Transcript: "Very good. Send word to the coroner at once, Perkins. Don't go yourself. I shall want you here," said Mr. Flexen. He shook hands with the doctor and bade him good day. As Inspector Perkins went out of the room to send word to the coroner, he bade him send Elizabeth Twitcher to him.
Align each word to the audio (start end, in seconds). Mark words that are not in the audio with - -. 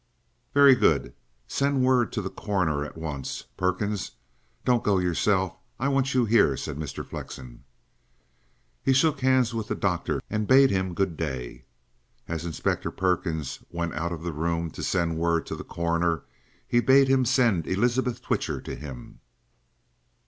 "Very 0.55 0.73
good. 0.73 1.13
Send 1.47 1.83
word 1.83 2.11
to 2.13 2.23
the 2.23 2.31
coroner 2.31 2.83
at 2.83 2.97
once, 2.97 3.43
Perkins. 3.55 4.13
Don't 4.65 4.83
go 4.83 4.97
yourself. 4.97 5.55
I 5.79 5.85
shall 5.85 5.93
want 5.93 6.13
you 6.15 6.25
here," 6.25 6.57
said 6.57 6.77
Mr. 6.77 7.05
Flexen. 7.05 7.63
He 8.81 8.93
shook 8.93 9.19
hands 9.19 9.53
with 9.53 9.67
the 9.67 9.75
doctor 9.75 10.19
and 10.27 10.47
bade 10.47 10.71
him 10.71 10.95
good 10.95 11.15
day. 11.17 11.65
As 12.27 12.45
Inspector 12.47 12.89
Perkins 12.89 13.63
went 13.69 13.93
out 13.93 14.11
of 14.11 14.23
the 14.23 14.33
room 14.33 14.71
to 14.71 14.81
send 14.81 15.19
word 15.19 15.45
to 15.45 15.55
the 15.55 15.63
coroner, 15.63 16.23
he 16.67 16.79
bade 16.79 17.07
him 17.07 17.23
send 17.23 17.67
Elizabeth 17.67 18.23
Twitcher 18.23 18.59
to 18.59 18.73
him. 18.73 19.19